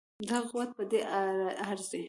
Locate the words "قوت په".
0.51-0.83